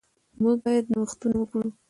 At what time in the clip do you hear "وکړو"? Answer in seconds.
1.39-1.69